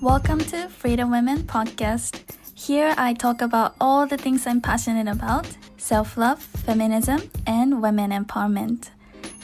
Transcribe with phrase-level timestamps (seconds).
[0.00, 2.22] Welcome to Freedom Women Podcast.
[2.54, 5.46] Here I talk about all the things I'm passionate about
[5.76, 8.92] self love, feminism, and women empowerment.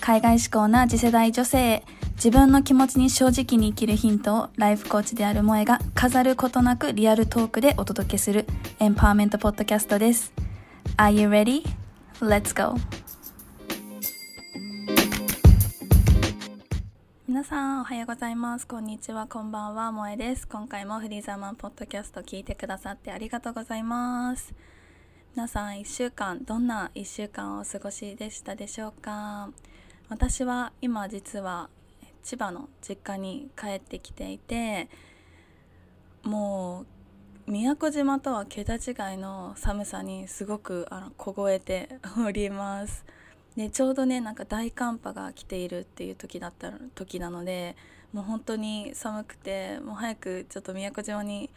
[0.01, 1.83] 海外志向な次世代女性
[2.15, 8.47] 自分の気持ちに正直に生きるヒントをライフコーチである萌えが飾ることなくリアルトークでお届けする
[8.79, 10.33] エンパワーメントポッドキャストです。
[10.97, 11.67] Are you ready?
[12.23, 12.79] Let's go!
[17.47, 18.67] さんおはようございます。
[18.67, 19.29] こんにちは。
[19.29, 19.93] こんばんは。
[19.93, 20.49] 萌えです。
[20.49, 24.53] 今回もフリーザーマンポッドキャスト聞いてくださってありがとうございます。
[25.37, 29.51] 皆さん1週間どんな1週間をお過ごしでしたでしょうか？
[30.09, 31.71] 私は今実は
[32.25, 34.89] 千葉の実家に帰ってきていて
[36.25, 36.85] も
[37.47, 43.05] う宮古島とは桁違いの寒さにすごくあの凍えております。
[43.57, 47.75] でちょうどねなんか大寒波が来ているっていう時だった時なので
[48.13, 51.51] もう本当に寒くてもう早くちょっと宮古島に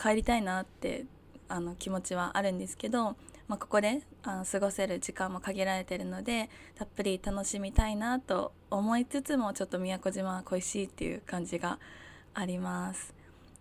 [0.00, 1.04] 帰りたいなって
[1.48, 3.16] あの気持ちはあるんですけど、
[3.48, 11.78] まあ、ここであの過ごせる時間も限られてるのでたっぷり楽しみたいなと思いつつもちょっと宮古島は恋しいっていう感じが
[12.34, 13.15] あります。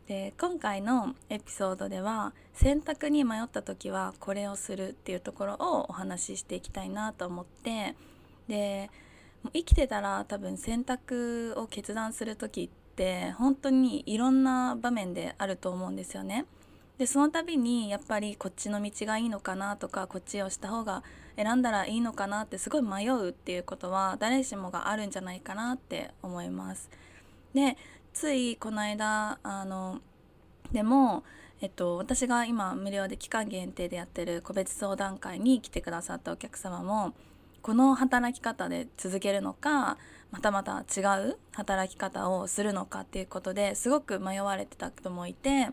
[0.08, 7.96] で今回のエピソードでは選択に迷った時はこれをするっていうところをお話ししていきたいなと思って
[8.48, 8.92] で
[9.54, 16.46] 生きてたら多分選択を決断する時って本当にいろんな場面であると思うんですよね。
[16.98, 21.04] でその度にやっぱりこっちの道がいいのかなとかこっちをした方が
[21.36, 26.90] 選んだらいいのかなってすごい迷うっていうことは誰しもがあるんじゃないかなって思います。
[27.54, 27.78] で
[28.16, 30.00] ついこの間あの
[30.72, 31.26] でも、
[31.60, 37.14] えっと、私が今無料で期間限定でやってる個別相談会に来てくださったお客様も
[37.62, 39.98] この働き方で続けるのか
[40.32, 45.68] またまた違う働き方をするのかっていうことですごく迷われてた人もいて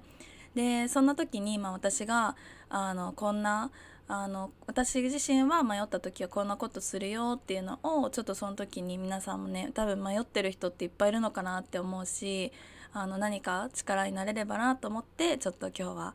[0.56, 2.34] でそんな時に、まあ、私が
[2.68, 3.70] あのこんな
[4.14, 12.52] あの私自身は迷った時はこんなことするよっていうのをちょっとその時に皆さんもね多分迷ってる人っていっぱいいるのかなって思うし
[12.92, 16.14] あの何か力になれればなと思ってちょっと今日は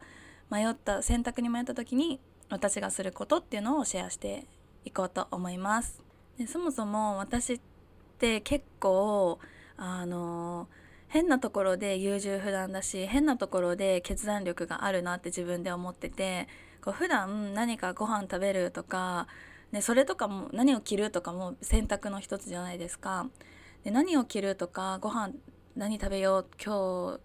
[0.52, 2.20] 迷った選択に迷った時に
[2.52, 4.46] 私がすることっていうのをシェアして
[4.86, 6.00] いこうと思います。
[6.38, 7.60] でそもそも私っ
[8.20, 9.40] て結構
[9.76, 10.68] あの
[11.08, 16.48] 変なところで優柔不断だし変なところで決断力があるなって自分で思ってて
[16.88, 19.28] こう普段何かご飯食べるとか、
[19.74, 23.28] ね、それとかも何を着るとかも選択の一つじゃないですか。
[23.84, 25.34] で何を着るとかご飯
[25.76, 27.20] 何食べよう今日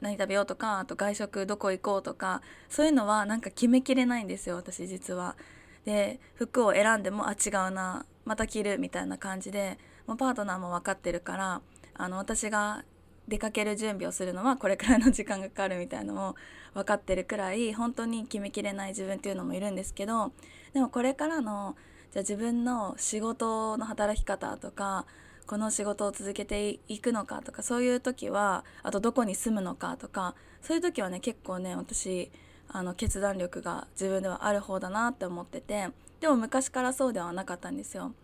[0.00, 5.36] 何食べようとかあと外食どこ行こうとかそういうのはなんか決めきれないんですよ私実は。
[5.84, 11.60] で服を選んでもあ違うなまた着るみたいな感じでもうパートナーも分かってるから
[11.92, 12.86] あの私が
[13.28, 16.36] 出かける準備をするのはこれくらいの時間がかかるみたいのも
[16.74, 20.32] 分かってるくらい 本当に決めきれない自分っていうのもいるんですけど
[20.72, 21.76] でもこれからの
[22.12, 25.06] じゃあ自分の仕事の働き方とか
[25.46, 32.30] この仕事を続けていくのかとかそういう時はあとどこに住むのかとかそういう時はね結構ね私
[32.68, 35.88] あの決断力が自分ではある方だなって思ってて
[36.20, 38.14] でも昔からそうではなかったんですよ。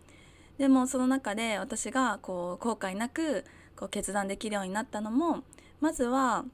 [0.57, 3.45] でもその中で私がこう後悔なく
[3.81, 5.41] こう決断できるようになったのも
[5.81, 6.45] まずは、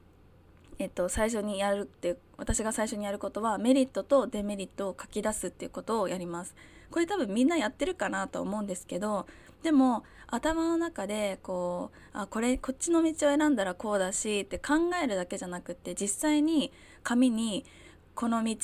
[0.78, 6.54] えっと、最初にやるって私が最初にやることはメリットとデメリットを書き出すっていうことをやります。
[6.90, 9.26] これ多分みんなやってるかなと思うんですけど
[9.62, 16.72] でも頭の中でこうあこれこっちの道を選んだらこうだしって考えるだけじゃなくって実際に
[17.02, 17.66] 紙に
[18.14, 18.56] この道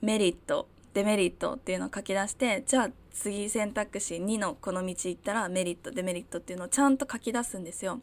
[0.00, 8.00] メリットデメリットっていうのを書き出してじゃあ次選択肢2のこの道行ったらメリットデメリットっていうのをちゃんと書き出すんですよ。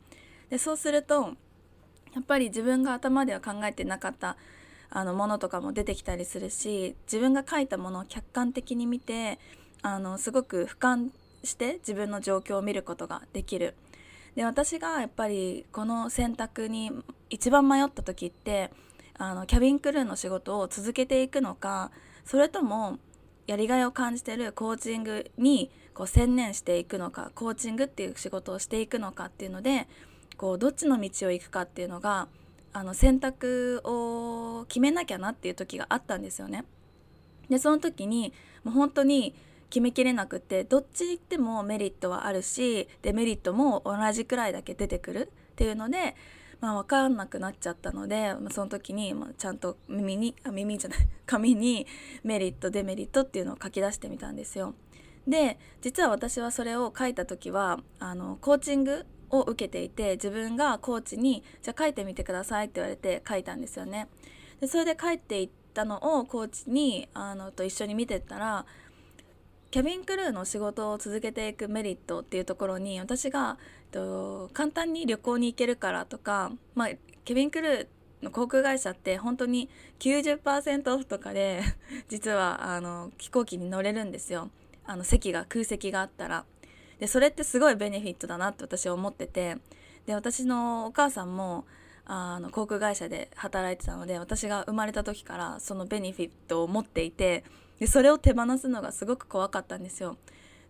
[0.52, 1.34] でそうすると
[2.14, 4.38] やっぱり自分が頭では考えてなかった
[4.92, 9.40] あのものとかも出てきたりするし自分が書いたものを客観的に見て
[9.82, 11.10] あのすごく俯瞰
[11.44, 13.74] して自分の状況を見ることができる。
[14.36, 16.92] で私がやっぱりこの選択に
[17.32, 18.70] 一番迷った時って
[19.16, 21.90] あのキャビンクルーの仕事を続けていくのか
[22.26, 23.00] それとも
[23.48, 29.88] やりがいを感じてるコーチングにこう専念していくのかコーチングっていう仕事をしていくのかっていうので
[30.38, 32.28] こうどっちの道を行くかっていうのが
[32.72, 36.66] あの選択を決めなきゃなっていう時があったんですよね。
[37.50, 38.34] でその時に
[38.64, 39.36] もう本当に
[39.70, 46.16] 決めきれなくてどっち行ってもメリットはあるしデメリットも同じくらいだけ出てくるっていうので
[46.64, 51.86] まあ、分かんなくなっちゃったので、まあ、その時に、まあ、ちゃんと耳にあ耳じゃない 紙に
[52.24, 54.74] メリットデメリットっていうのを書き出してみたんですよ。
[55.28, 64.08] で実は私はそれを書いた時はあのコーチングを受けていて自分がコーチに「じゃあ書いてみてください」って言われて書いたんですよね。
[64.62, 68.66] でそれで帰っていったのをコーチにあのと一緒に見てたら
[69.74, 73.58] キャビンクルーの仕事を続けていくメリットっていうところに私が
[73.92, 76.90] と簡単に旅行に行けるからとか、まあ、
[77.26, 81.64] ケビンクルーの航空会社って本当に90%オフとかで
[82.08, 84.52] 実はあの飛行機に乗れるんですよ。
[84.86, 86.46] あの席が空席があったら。
[87.00, 89.58] でそれってすごいベネフィットだなって私は思ってて。
[90.06, 91.66] で私のお母さんも
[92.06, 97.44] あの航空会社で働いてたので私が生まれた時からそのベネフィットを持っていて
[97.84, 100.16] でそれを手放すのがすごく怖かったんですよ。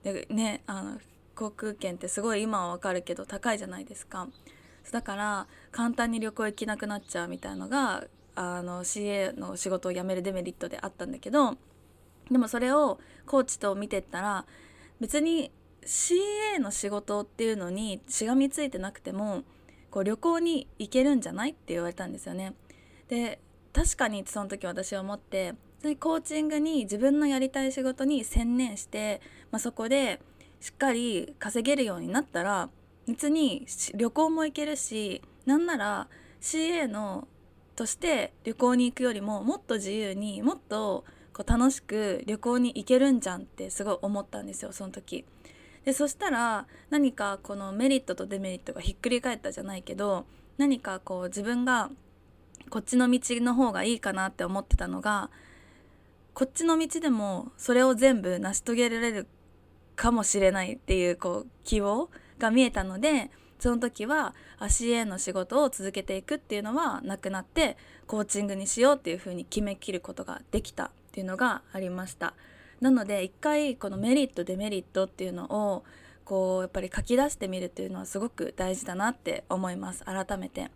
[0.02, 0.98] でねあの
[1.36, 4.30] 航空券ってすごい今はわかるけど高いじゃないですか。
[4.92, 11.56] だから簡単に旅行行けなくなっちゃうみたいのがあの CA の仕事を辞めるデメリットであったんだけど
[12.32, 14.48] でもそれをコーチと見てったら
[15.00, 15.52] 別に
[15.86, 19.44] CA の仕事っていうのにしがみついてなくても
[19.92, 22.56] こう旅行に行けるんじゃないって言われたんですよね。
[23.08, 23.40] で
[23.72, 25.54] 確かにその時私は思って
[26.00, 29.22] コーチングに自分のやりたい仕事に専念して、
[29.52, 30.22] まあ、そこで
[30.62, 32.70] しっかり稼げるようになったら
[33.06, 36.08] 別に旅行も行けるしなんなら
[36.42, 37.28] CA の
[37.76, 41.04] として旅行に行くよりももっと自由にもっと
[41.34, 45.26] こう楽しく旅行に行けるんじゃんってすごい思ったんですよその時。
[45.84, 50.26] でそしたら何かこのメリットとデメリットがひっくり返ったじゃないけど
[50.58, 51.90] 何かこう自分が
[52.70, 55.30] こっちの道の方がいいかなって思ってたのが
[56.34, 59.28] こっちの道でもそれを全部成し遂げられる
[59.96, 62.10] かもしれないっていうこう希望
[62.40, 67.78] が見えたのでその時は CA の仕事を続けていくっていうのはなくなって
[68.08, 72.34] コーチングにしようっていうふうに決めきることができたっていうのがありました。
[72.82, 75.86] なので一回このメリットデメリットっていうのを
[76.26, 80.04] こうやっぱり書き出してみるっていうのはすごく大事だなって思います。
[80.04, 80.70] 改めて。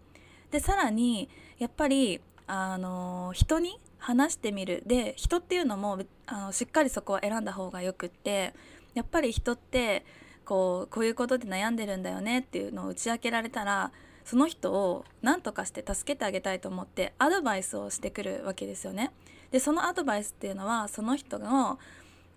[0.51, 1.27] でさらに
[1.57, 8.53] やっぱりあの人に話してみるで人っていうのもあのしっかりそこは選んだ方がよくって
[8.93, 10.05] やっぱり人って
[10.45, 13.91] こうこういうことで悩んでるんだよねっていうのを打ち明けられたら
[14.23, 19.11] その人を何とかして助けてあげたいと思ってアドバイスをしてくるわけですよね。
[19.51, 21.79] でそのアドバイスっていうのはその人の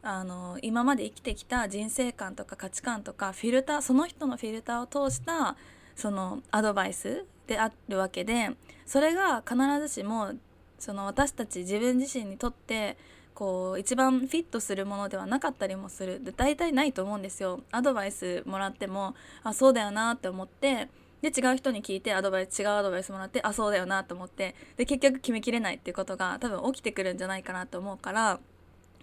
[0.03, 5.57] あの今まで生きてきた人生観とか価値観とかフィルターその人のフィルターを通した
[5.95, 8.51] そのアドバイスであるわけで
[8.87, 10.33] それが必ずしも
[10.81, 12.97] その私たち自分自身にとって
[13.35, 16.25] こう一番フィットするものではなかったりもする。
[16.25, 17.61] で大体ないと思うんですよ。
[17.71, 20.89] アドバイスもらってもあそうだよなって思って
[21.23, 28.41] で違う人に聞いてアドバイス違うアドバイスもらってあそうだよなと思ってで結局決めきれないっていうことが多分起きてくるんじゃないかなと思うから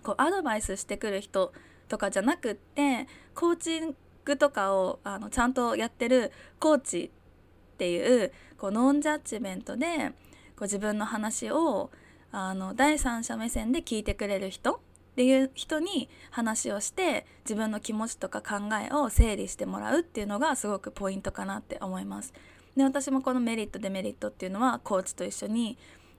[0.03, 1.53] こうアドバイスしてくる人
[1.87, 3.95] とかじゃなくってコーチン
[4.25, 7.11] グとかをあのちゃんとやってるコーチ
[7.73, 10.11] っていうこうノンジャッジメントで
[10.57, 11.91] こう自分の話を
[12.31, 14.79] あの第三者目線で聞いてくれる人っ
[15.15, 22.33] ていう人に話をして自分の気持ちとか考えを整理してもらうっていうのがすごくポイントかなって思います。
[22.75, 25.77] で私もこのメリットデメリットっていうのはコーチと一緒に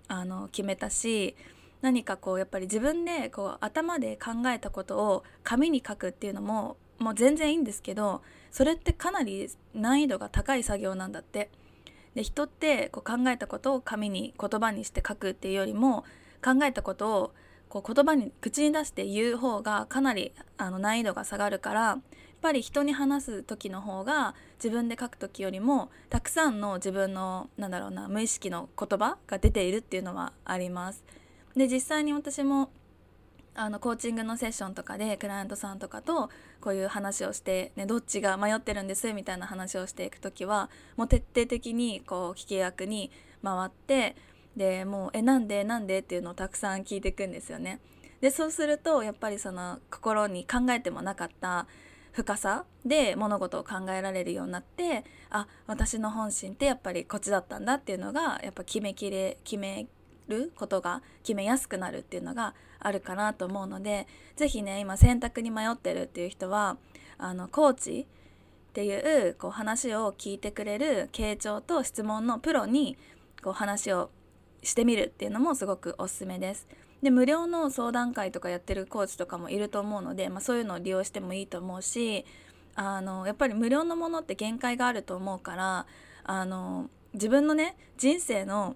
[0.08, 1.36] あの決めたし
[1.80, 11.50] 何かこうやっぱり自分でこう頭で考えたことを紙に書くっていうのももう全然いいんですけどそれってかなり難易度が高い作業なんだって。
[12.18, 16.02] で人ってこう考えたことを紙に言葉にして書くっていうよりも
[16.44, 17.32] 考えたことを
[17.68, 22.00] こう言葉に口に出して言う方がかなりあの難易度が下がるからやっ
[22.42, 31.04] ぱり人に話す時の方が自分で書く時よりもたくさんの自分のなんだろうな無意識の言葉が出ているっていうのはあります。
[31.54, 32.70] で実際に私も
[33.58, 43.10] あのコーチングのセッションとかでクライアントさんとかとこういう話をして、ね、どっちが迷ってるんですみたいな話をしていく時はもう徹底的にこう聞き役に
[43.42, 44.14] 回って
[44.56, 47.80] でもう「えなんでなんで?」っていうのをたくさん聞いていくんですよね。
[48.20, 51.66] でそうするとやっぱりその心に考えてもなかった
[52.12, 59.86] 深さで物事を考えられるようになってあ私の本心ってやっぱりこっちだったんだっていうのがやっぱ決めきれ決め
[60.26, 64.06] ることが決めやすくなるっていうのがあるかなと思うので
[64.36, 66.76] 是非ね今選択に迷ってるっていう人は
[67.18, 68.06] あのコーチ
[68.70, 72.96] っていうこう話を聞いてくれる傾聴と質問のプロに
[73.42, 74.10] こう話を
[74.62, 76.66] してみるっていうのもすごくおすすめです。
[77.02, 82.24] で無料の相談会とかやってるコーチとかもいると思うので、まあ、そういうのを利用してもいいと思うし
[82.74, 85.86] あのやっぱり無料のものって限界があると思うから
[86.24, 88.74] あの自分のね人生の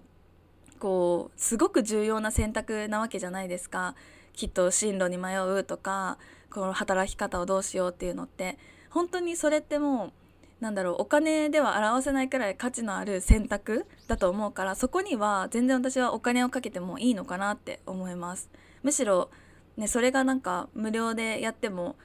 [0.83, 3.95] こうすごく重要な選択なわけじゃないですか。
[4.33, 6.17] きっと進路に迷うとか
[6.51, 8.57] この働き方をどうしようっていうのって。
[8.89, 18.49] 本当にそれってもうなんだろうお金では表せないくらい価値のある選択だと思うからそこには全然私はお金をかけてもいいのかなって思います。
[18.81, 19.29] むしろ
[19.77, 21.95] ねそれがなんか無料でやっても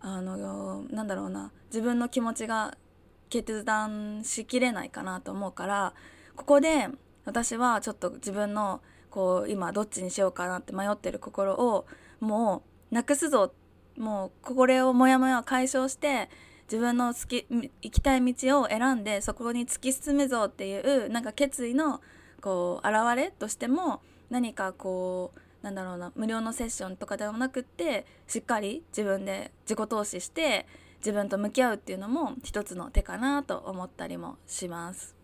[0.00, 2.76] あのなんだろうな自分の気持ちが
[3.28, 5.94] 決断しきれないかなと思うから
[6.34, 6.88] ここで
[7.24, 11.86] 私はちょっと自分のこう今どっちにしようかなって迷ってる心を
[12.20, 13.52] もうなくすぞ
[13.96, 16.30] もうこれをモヤモヤ解消して
[16.64, 22.00] 自分の好き行きたい道を選んでそこに突き進むぞっていうなんか決意の
[22.40, 24.00] こう現れとしても
[24.30, 30.66] 何かこうなんだろうな無料のセッションとかではなくってしっかり自分で自己投資して
[31.00, 35.19] 自分と向き合うっていうのも一つの手かなと思ったりもします。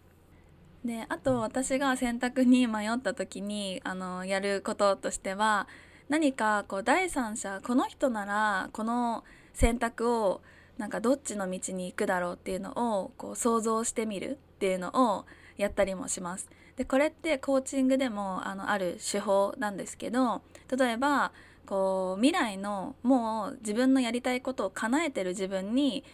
[0.87, 5.69] であと私が選択に迷った時にあのやることとしては
[6.09, 10.43] 何かこう第三者この人ならこの選択を
[10.79, 15.25] なんかどっちの道に行くだろうっていうのをこう想像してみるっていうのを
[15.57, 16.49] やったりもします。
[16.77, 20.43] でこれってコーチングでもあのある手法なんですけど
[20.77, 21.33] 例えば
[21.65, 26.05] こう未来のもう自分のやりたいことを叶えてる自分に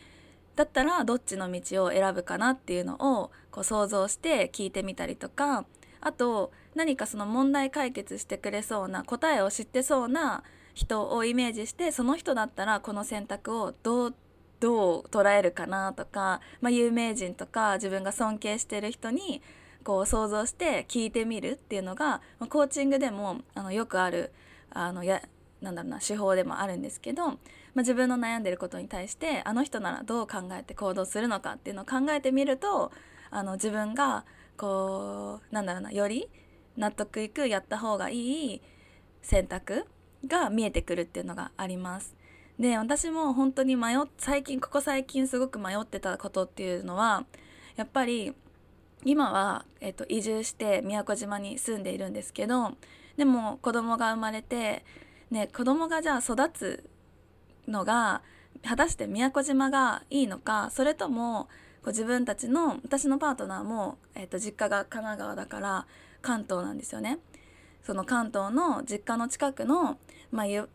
[0.56, 5.64] だったらどっちの道を選ぶかなっていうのをこう想像して聞いてみたりとか
[6.00, 10.42] あと何かその問題解決してくれそうな答えを知ってそうな
[10.74, 14.14] 人をイメージしてその人だったらこの選択をどう
[14.60, 19.42] どう捉えるかなとか、まあ、有名人とか自分が尊敬してる人に
[19.82, 24.32] こう想像して聞いてみるっていうのが、まあ、コーチングでもあのよくある
[24.70, 25.20] あのや
[25.60, 27.38] なんだろうな手法でもあるんですけど、
[27.74, 32.92] まあ、自分の悩んでることに対してあの人ならどう考えて行動するのかっていうのを考えてみると
[33.30, 34.24] あの自分が
[34.56, 36.28] こうなんだろうなより
[36.76, 38.62] 納得いくやった方がいい
[39.22, 39.86] 選択
[40.26, 42.14] が見えてくるっていうのがあります。
[42.58, 47.24] で私も本当に迷最近ここ最近すごく迷ってたことっていうのは
[47.76, 48.34] やっぱり
[49.04, 52.72] 今は、えっと、移住して宮古島に住んでいるんですけど
[53.16, 54.84] でも子供が生まれて、
[55.30, 56.84] ね、子供がじゃあ育つ
[57.68, 58.22] のが
[58.64, 61.48] 果たして宮古島がいいのかそれとも
[61.82, 65.86] こう自分たちの私のパートナーも、えっと、実家が神奈川だから
[66.20, 67.18] 関東なんですよね。
[67.82, 69.98] その関東の実家の近くの、
[70.30, 70.68] まあ、言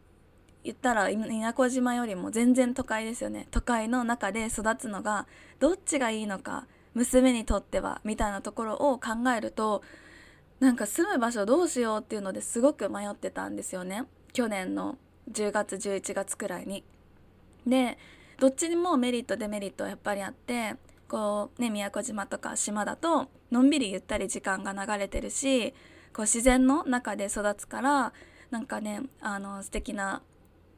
[0.72, 5.26] ったら宮古島よりも全然都会ですよね都会の中で育つのが
[5.60, 9.84] どっちがいいのか娘にとってはみたいなところを考えると
[10.60, 14.04] なんか住む場所どうしようっていうのですごく迷ってたんですよね
[14.34, 14.98] 去年の
[15.32, 16.84] 10月11月くらいに。
[17.66, 17.98] で
[18.40, 20.76] どっちにもメリットデメリットはやっぱりあって
[21.08, 25.72] こうね宮古島とか島だとのんびりゆったり時間が流れてるし
[26.14, 28.14] こう自然の中で育つから
[28.52, 30.22] なんかねあの素敵な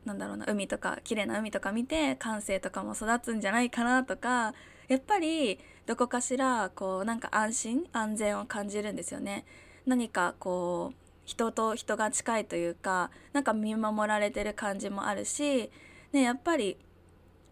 [0.05, 4.53] なんだろうな海とか綺麗な海とか見て感性とかも育つんじゃないかなとか
[4.87, 9.45] やっぱりどこかしらこうなんか安心安全を感じるんですよね。
[9.85, 10.98] 何かこう
[11.29, 15.69] 人と人が近いというかなんか見守られてる感じもあるし、
[16.12, 16.75] ね、やっぱり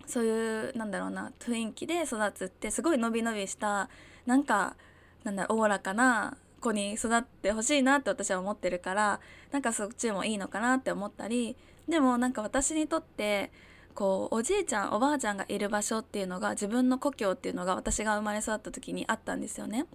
[0.07, 3.87] そういうなんだろうな雰囲気で育つってすごい伸び伸びした
[4.25, 4.75] なんか
[5.23, 9.19] なんだおおらかな子に育ってほしいなって私は思ってるから
[9.51, 11.55] なんかそっちもいいのかなって思ったり
[11.87, 13.51] でもなんか私にとって
[13.93, 19.85] こうおじいちゃんおばあちゃんがいる場所っていうのが自分の故郷っていうのが私が生まれ育った時にあったんですよね。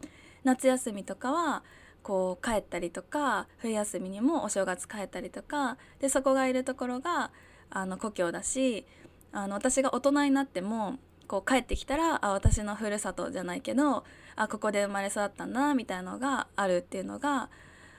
[0.44, 1.62] 夏休みとかは
[2.02, 7.30] こう帰ったりとか冬休みにもお正月帰ったりとかでそこがいるところが
[7.70, 8.84] あの故郷だし
[9.32, 14.04] あの私が大人になってもこう帰ってきたらあ私のふるさとじゃないけど
[14.36, 17.48] あここで生まれ育ったんだみたいなのがあるっていうのが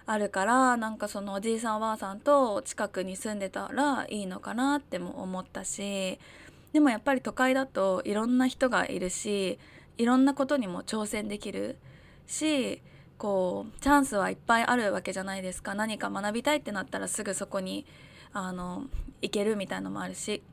[0.05, 6.19] あるからなんかそのおじいさんおばあさんと近くに住んでたらいいのかなっても思ったし
[6.73, 9.59] でもやっぱり都会だといろんな人がいるし
[9.97, 11.77] いろんなことにも挑戦できる
[12.27, 12.81] し
[13.23, 15.75] こうチャンスはいっぱいあるわけじゃないですか。
[15.75, 17.85] 何か学びたいってなったらすぐそこに
[18.33, 18.87] あの
[19.21, 20.43] 行けるみたいのもあるし。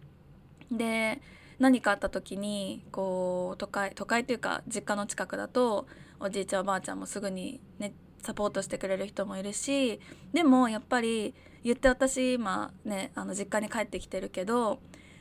[0.70, 1.20] で
[1.58, 5.88] 何かあった時にこう都会都会っていうか実家の近くだと
[6.20, 9.98] おじいちゃんおばあちゃんもすぐにねサポートしてくれる人もいるし。
[10.32, 11.34] でもやっぱり
[11.64, 14.78] 言って私今ねあの実家に帰ってきてるけど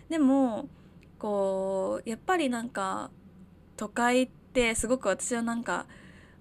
[0.08, 0.70] でも
[1.18, 3.10] こうやっぱりなんか
[3.76, 5.88] 都会ってすごく私はなんか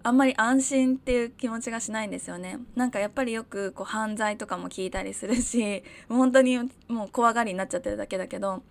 [0.03, 2.59] あんまり安心っていう気持ちがしないんですよね。
[2.77, 8.63] なんかやっぱりよくこう犯罪とかも聞いたりするし 本当にもう怖がりになっちゃってるだけだけど。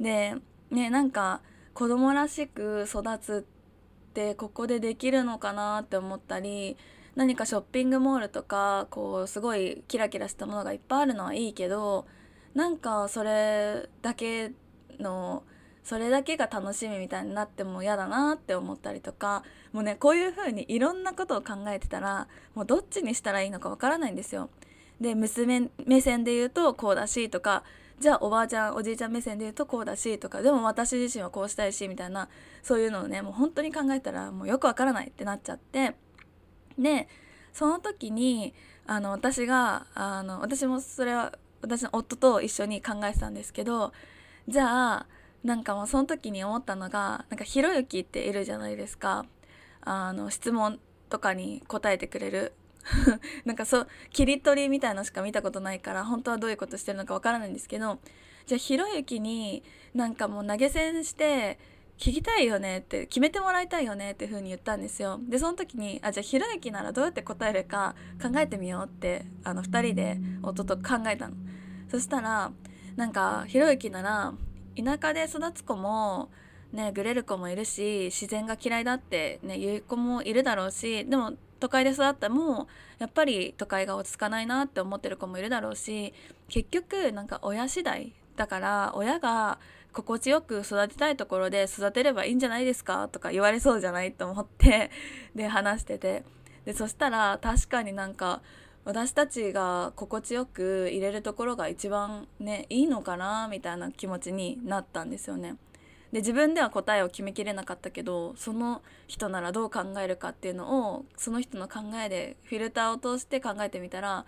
[0.00, 0.34] で
[0.70, 1.42] ねなんか
[1.74, 6.76] 子供らしく育つってここでできるのかなって思ったり
[7.14, 12.06] 何かショッピングモールとかこうすごいキラキラしたものがいっぱいあるのはいいけど
[12.54, 14.52] なんかそれだけ
[14.98, 15.44] の
[15.84, 24.50] それだけが楽しみみたいになっても嫌だなって思ったりとかもうねこういう風にいろんなことを考えてたらもうどっちにしたらいいのかわからないんですよ。
[25.00, 27.64] で娘目線で言うとこうだしとか
[27.98, 32.28] じゃあおばあちゃんおじいちゃん目線で言うとこうだしとかでも私自身はこうしたいしみたいな
[32.62, 35.96] そういうのをねもう本当に考えたらもうよくわからないってなっちゃって
[36.78, 37.08] で
[37.52, 38.54] その時に
[38.86, 43.92] あの私があの私もそれは私の夫と一緒に考えてたんですけど
[44.48, 45.06] じゃあ
[45.44, 49.26] なんかもうその時に思ったのがなんかひろゆきっているじゃないですか。
[49.80, 52.52] あの質問とかに答えてくれる。
[53.44, 58.00] なんかそう切り取りみたいのしか見たことないから本当はどういうことしてるのかわからないんですけど
[58.46, 59.62] じゃあひろゆきに
[59.94, 61.60] なんかもう投げ銭して
[61.96, 65.20] 聞きたいよねって決めてもらいたいよねっていう風に言ったんですよ。
[65.28, 71.36] でその時にあじゃあひろゆきならどうやって答えるか考えてみようってあの2人で夫と考えたの。
[71.88, 72.50] そしたら
[72.96, 74.34] なんかひろゆきなら
[74.76, 76.30] 田舎で育つ子も
[76.72, 86.12] ねグレる子もいるし自然が嫌いだってね言う子もいるだろうしでも都会で育ったもやっぱり都会が落ち着かないなって思ってる子もいるだろうし
[86.48, 89.58] 結局なんか親次第だから親が
[89.92, 93.08] 心地よく育てたいところで育てればいいんじゃないですか？
[93.08, 94.12] とか言われそうじゃない？
[94.12, 94.90] と思って
[95.34, 96.24] で話してて。
[96.64, 98.40] でそしたら確かになんか
[98.84, 105.56] 私たちが心地よく入れるところが一番ねいいのかなみたいな気持ちになったんですよね。
[106.10, 114.26] で自分では答えを決めきれなかったけどその人ならどう考えるかっていうのをその人の考えでフィルターを通して考えてみたら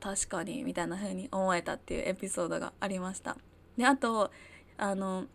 [0.00, 3.36] 確かにみたいな風に思えたっていうエピソードがありました。
[3.76, 4.30] であと
[4.78, 5.26] あの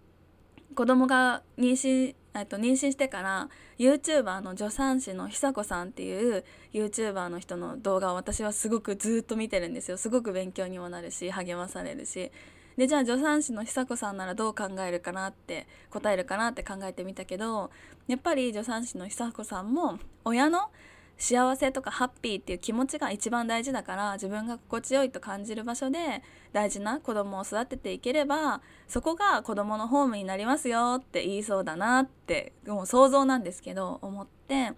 [0.74, 2.16] 子供が妊娠
[2.46, 9.98] と妊娠してから YouTuber の助産師の久子さんっていう YouTuber の人の動画を私はすごくずっと見てるんですよ。
[9.98, 12.32] すごく勉強にもなるし励まされるし。
[12.78, 17.70] でじゃあ助産師の久子さんならどう考えるかなって答えるかなって考えてみたけど
[18.08, 20.72] やっぱり助産師の久子さんも親の
[21.18, 26.22] 幸せとかハッピーっていう気持ちが一番大事だから自分が心地よいと感じる場所で
[26.52, 34.74] 大事な子供を育てていければそこが子供のホームになりますよって言いそうだなってもう想像なんですけど思って。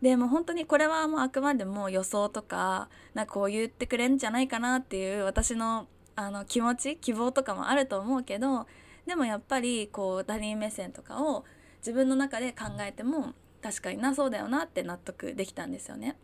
[0.00, 8.66] でも本当にこれはもうあくまでも予想とかなんかこう言ってくれんじゃないかなっていう私のあの気持ち希望とかもあると思うけど
[9.06, 11.44] でもやっぱりこう他人目線とかを
[11.78, 16.16] 自分の中で考えても確かになそうだよなって納得できたんですよね。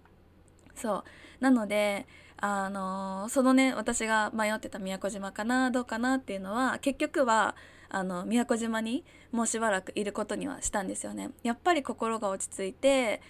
[0.75, 1.05] そう
[1.40, 7.55] なのであのそのね私が迷ってた宮古島かなどうかなっていうのは結局は
[7.88, 11.31] あの宮古島にもうしばらくいることにはしたんですよね。
[11.42, 13.23] やっぱり心が落ち着いて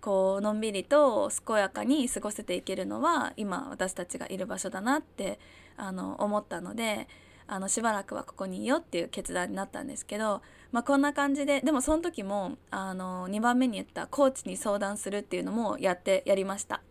[0.00, 5.38] こうのんびりと健やかに過ごせていけるのは今私たちがいる場所だなって
[5.76, 7.08] あの思ったので
[7.46, 16.82] あのしばらくはここにいようっていう決断になったんですけど、まあ、こんな感じででもその時もあの2番目に言ったコーチに相談するっていうのもやってやりました。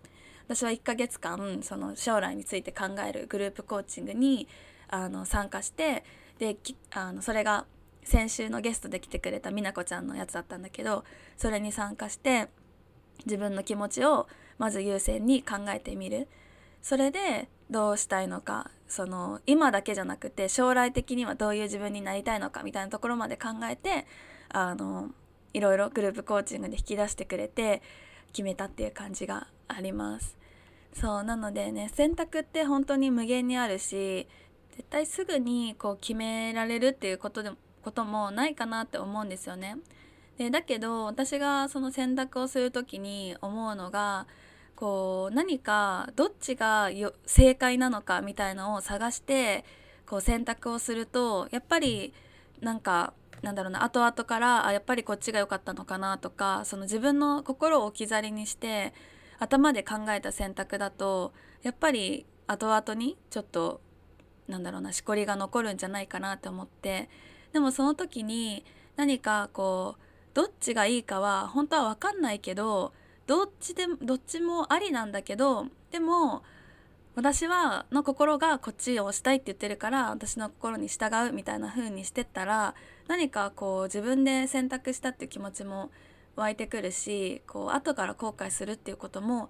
[0.47, 4.49] 私は1ヶ月間その将来について考えるグループコーチングに
[4.89, 6.03] あの参加して
[6.39, 6.57] で
[6.91, 7.65] あのそれが
[8.03, 11.05] 先週のゲストで来てくれた美奈子ちゃんのやつだったんだけど
[11.37, 12.49] それに参加して
[13.25, 16.27] 自分の気持ちをまず優先に考えてみる
[16.81, 24.05] それでどうしたいのかその今だけじゃなくて将来的にはどういう自分になりたいのかみたいなところまで考えて
[24.49, 25.09] あの
[25.53, 27.81] いろいろグループコーチングで引き出してくれて
[28.33, 30.37] 決めたっていう感じがあります。
[30.93, 34.27] そうなのでね選択って本当に無限にあるし
[34.71, 39.77] 絶対すぐにこう決められるっていうことでこともないかなって思うんですよね。
[40.37, 44.27] でだけど私がその選択をする時に思うのが
[44.81, 46.89] こう何かどっちが
[47.27, 49.63] 正解なのかみたいのを探して
[50.07, 52.15] こう選択をするとやっぱり
[52.61, 53.13] なんか
[53.43, 58.95] なんだろうな後々からあやっぱりこっちが良かったのかなとかその自分の心を置き去りにして
[59.37, 63.81] 頭で考えた選択だとやっぱり後々にちょっと
[64.47, 67.07] なんだろうなしこりが残るんじゃないかなって思って
[67.53, 68.65] でもその時に
[68.95, 70.01] 何かこう
[70.33, 72.93] どっちがいいかは本当は分かんないけど
[73.31, 76.43] どっちでどっちもありなんだけどでも
[77.15, 82.75] 私はの心がこっちを押したいって言ってるから私の心に従うみたいな風にしてったら
[83.07, 85.91] 何かこう自分で選択したっていう気持ちも
[86.35, 89.49] 湧いてくるしこう後から後悔するっていうことも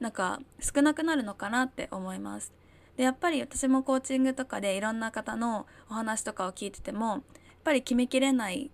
[0.00, 2.54] なんか少なくなるのかなって思います。
[2.96, 7.20] でやっぱり私もコーチングとかでいろんな方のお話とかを聞いててもやっ
[7.62, 8.70] ぱり決めきれない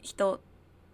[0.00, 0.40] 人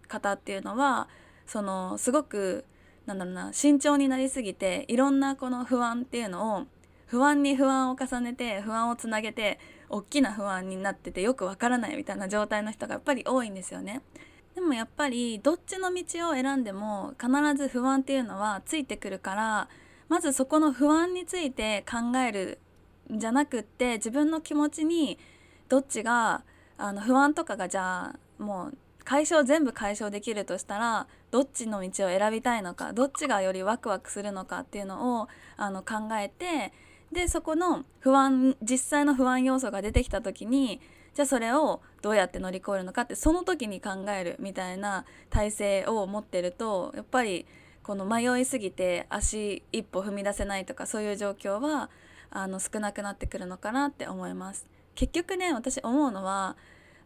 [0.08, 1.08] 方っていうのは
[1.46, 2.64] そのすごく
[3.06, 6.66] なんだろうな慎重になりすぎていろんなこの不安っていうのを
[7.06, 14.02] 不安に不安を重ねて不安をつなげて大きな不安になっててよくわからないみたいな状態の人がやっぱり多いんですよね。
[14.56, 19.68] でもやっぱりどっちの道を選んでも必ず不安っていうのはついてくるから
[20.08, 22.58] まずそこの不安について考える
[23.12, 25.18] んじゃなくって自分の気持ちに
[25.68, 26.42] どっちが
[26.78, 36.72] あの不安とかがじゃあもう解消全部解消できるとしたらどっちの道を選びたいのかどっちがよりワクワクするのかっていうのをあの考えて
[37.12, 40.80] でそこの不安実際の不安要素が出てきた時に
[41.14, 47.46] じゃあそれをどうやって乗り越えるのかってその時に考えるみたいな体制を持ってるとやっぱり
[47.84, 51.90] この迷いすぎて足一歩踏み出せないとかそういう状況は
[52.30, 54.66] あの少なくなってくるのかなって思います。
[54.96, 56.56] 結局ね私思うのは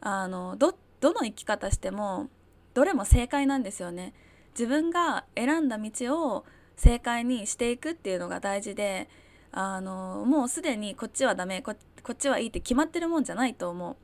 [0.00, 2.28] あのどどの生き方しても
[2.74, 4.12] どれも正解なんですよね。
[4.52, 5.90] 自分が選んだ道
[6.34, 6.44] を
[6.76, 9.08] 正解にしていくっていうのが大事で
[9.52, 13.96] あのもうすでにこっちはダメここっちはいいって決まってるもんじゃないと思う。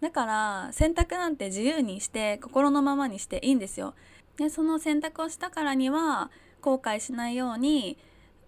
[0.00, 3.94] だから選択なんて自由にして心のままにしていいんですよ。
[4.36, 7.98] でその選択をしたからには後悔しないように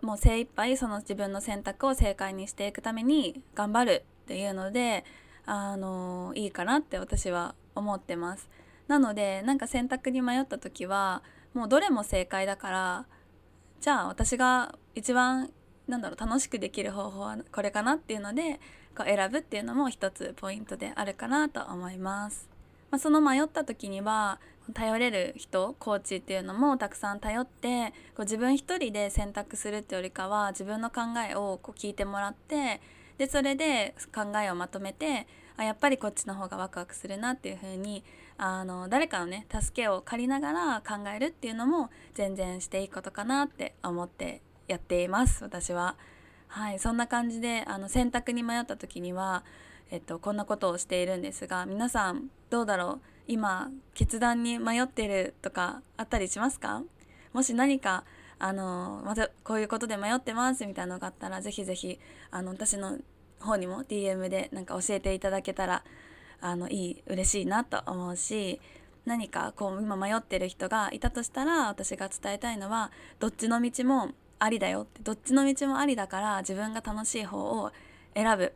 [0.03, 5.05] もう精一杯その自分の選択を正解にしていくために頑張るっていうので
[5.47, 8.49] あのいいかなって私は思ってます。
[8.89, 11.23] なのでなんか選択に迷った時は
[11.55, 13.07] もうどれも正解だから
[13.81, 15.51] じゃあ私が一番
[15.87, 18.61] なんだろう楽しくできる方法はこれかなっていうので
[18.97, 22.49] こう選ぶっていうのも一つポイントであるかなと思います。
[22.91, 24.39] まあ、その迷った時には
[24.75, 32.81] 頼れる人コーチっていうのもたくさん頼ってこう自分一人で選択するってよりかは自分の考えをこう聞いてもらって
[33.19, 38.05] でそれで考えをまとめてあやっぱりこっちの方がワクワクするなっていう風に
[38.39, 45.97] あの誰かのね助けを借りながら考えるっていうのも全然していいことかなって思ってやっています私は。
[46.49, 49.43] はいそんな感じであの選択に迷った時には、
[49.91, 53.01] えっと、こんなことをしているんですが皆さんどうだろう？
[53.27, 56.83] 今決断に迷ってるとかあったりしますか？
[57.33, 58.05] もし何か
[58.39, 61.99] あのまたこういうことで迷ってますみたいなのがあったらぜひぜひ
[62.31, 62.97] あの私の
[63.41, 65.85] 方にも DM でなんか教えていただけたら
[66.41, 68.61] あのいい嬉しいなと思うし
[69.05, 77.73] 何かこう今迷ってる人がいたとしたら私が伝えたいのはどっちの道もありだよってどっちの道もありだから自分が楽しい方を
[78.15, 78.53] 選ぶ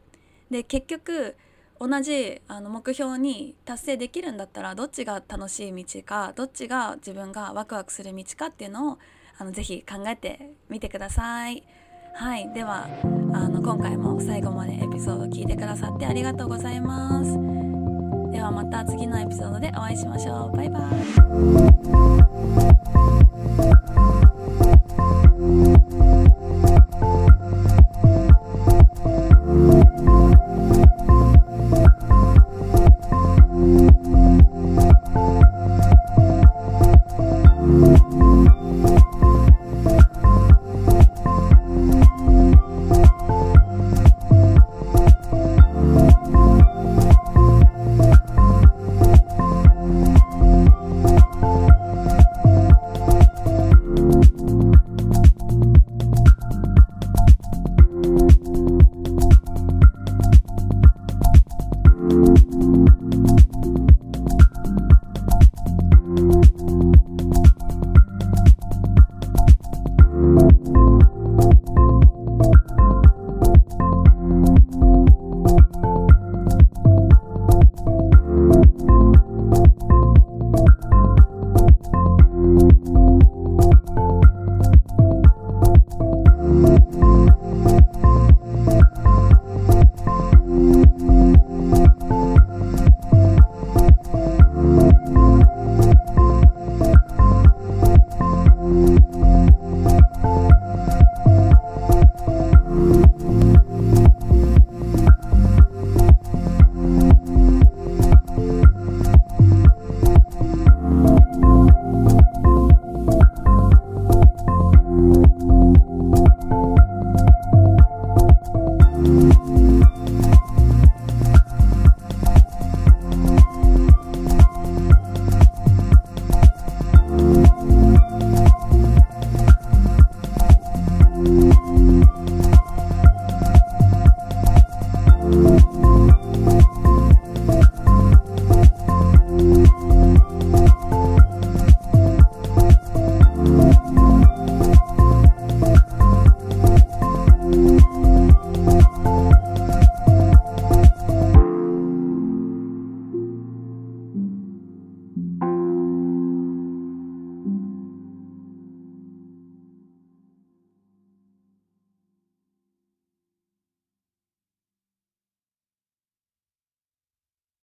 [0.50, 1.36] で結局
[1.78, 8.98] 同じあの目標に達成できるんだったらどっちが楽しい道かどっちが自分がワクワクする道かっていうのを
[9.38, 11.64] あのぜひ考えてみてください。
[12.12, 12.86] はい、では
[13.32, 17.32] あの今回も最後までエピソード聞いてくださってありがとうございます。
[18.30, 20.56] ではまた次のエピソードでお会いしましょう。
[20.56, 20.80] バイバ
[23.76, 23.79] イ。